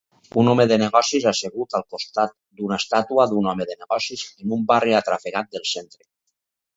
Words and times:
Un 0.41 0.47
home 0.51 0.63
de 0.69 0.77
negocis 0.83 1.25
assegut 1.31 1.75
al 1.79 1.83
costat 1.95 2.33
d'una 2.61 2.79
estàtua 2.83 3.25
d'un 3.33 3.49
home 3.51 3.67
de 3.73 3.75
negocis 3.83 4.23
en 4.45 4.57
un 4.57 4.65
barri 4.73 4.97
atrafegat 5.01 5.53
del 5.57 5.69
centre. 5.73 6.03